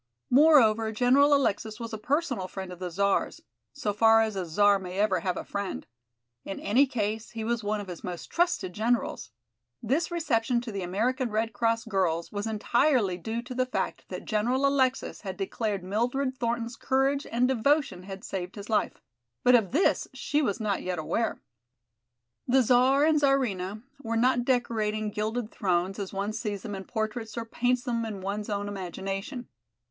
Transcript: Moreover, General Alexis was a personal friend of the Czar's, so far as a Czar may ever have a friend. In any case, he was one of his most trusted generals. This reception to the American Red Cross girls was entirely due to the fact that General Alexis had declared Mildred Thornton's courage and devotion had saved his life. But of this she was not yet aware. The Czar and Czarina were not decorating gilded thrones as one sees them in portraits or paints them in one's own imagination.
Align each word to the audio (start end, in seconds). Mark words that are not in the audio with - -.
Moreover, 0.31 0.91
General 0.91 1.31
Alexis 1.35 1.79
was 1.79 1.93
a 1.93 1.97
personal 1.99 2.47
friend 2.47 2.71
of 2.73 2.79
the 2.79 2.89
Czar's, 2.89 3.41
so 3.71 3.93
far 3.93 4.23
as 4.23 4.35
a 4.35 4.47
Czar 4.47 4.79
may 4.79 4.97
ever 4.97 5.19
have 5.19 5.37
a 5.37 5.43
friend. 5.43 5.85
In 6.43 6.59
any 6.59 6.87
case, 6.87 7.29
he 7.29 7.43
was 7.43 7.63
one 7.63 7.79
of 7.79 7.87
his 7.87 8.03
most 8.03 8.31
trusted 8.31 8.73
generals. 8.73 9.29
This 9.83 10.09
reception 10.09 10.59
to 10.61 10.71
the 10.71 10.81
American 10.81 11.29
Red 11.29 11.53
Cross 11.53 11.85
girls 11.85 12.31
was 12.31 12.47
entirely 12.47 13.15
due 13.15 13.43
to 13.43 13.53
the 13.53 13.67
fact 13.67 14.05
that 14.09 14.25
General 14.25 14.65
Alexis 14.65 15.21
had 15.21 15.37
declared 15.37 15.83
Mildred 15.83 16.35
Thornton's 16.35 16.77
courage 16.77 17.27
and 17.31 17.47
devotion 17.47 18.01
had 18.01 18.23
saved 18.23 18.55
his 18.55 18.71
life. 18.71 19.03
But 19.43 19.53
of 19.53 19.71
this 19.71 20.07
she 20.15 20.41
was 20.41 20.59
not 20.59 20.81
yet 20.81 20.97
aware. 20.97 21.43
The 22.47 22.63
Czar 22.63 23.03
and 23.05 23.19
Czarina 23.21 23.83
were 24.01 24.17
not 24.17 24.45
decorating 24.45 25.11
gilded 25.11 25.51
thrones 25.51 25.99
as 25.99 26.11
one 26.11 26.33
sees 26.33 26.63
them 26.63 26.73
in 26.73 26.85
portraits 26.85 27.37
or 27.37 27.45
paints 27.45 27.83
them 27.83 28.03
in 28.03 28.21
one's 28.21 28.49
own 28.49 28.67
imagination. 28.67 29.47